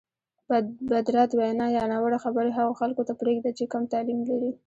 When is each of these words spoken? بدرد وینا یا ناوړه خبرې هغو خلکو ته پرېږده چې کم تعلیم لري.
بدرد 0.89 1.31
وینا 1.39 1.65
یا 1.77 1.83
ناوړه 1.91 2.19
خبرې 2.25 2.51
هغو 2.57 2.73
خلکو 2.81 3.01
ته 3.07 3.13
پرېږده 3.21 3.51
چې 3.57 3.65
کم 3.71 3.83
تعلیم 3.93 4.19
لري. 4.29 4.51